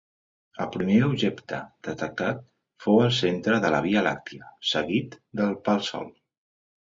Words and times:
El 0.63 0.69
primer 0.75 0.95
objecte 1.07 1.57
detectat 1.87 2.39
fou 2.85 2.97
el 3.03 3.13
centre 3.19 3.59
de 3.65 3.71
la 3.75 3.83
Via 3.89 4.03
Làctia, 4.07 4.49
seguit 4.73 5.19
pel 5.69 5.85
Sol. 5.91 6.09